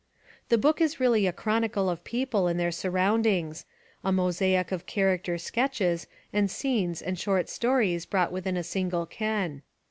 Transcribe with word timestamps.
The 0.49 0.57
book 0.57 0.81
is 0.81 0.99
really 0.99 1.27
a 1.27 1.31
chronicle 1.31 1.87
of 1.87 2.03
people 2.03 2.47
and 2.47 2.59
their 2.59 2.71
surroundings, 2.71 3.67
a 4.03 4.11
mosaic 4.11 4.71
of 4.71 4.87
character 4.87 5.37
sketches 5.37 6.07
and 6.33 6.49
scenes 6.49 7.03
and 7.03 7.19
short 7.19 7.49
stories 7.49 8.07
brought 8.07 8.31
within 8.31 8.57
a 8.57 8.63
single 8.63 9.05
ken. 9.05 9.61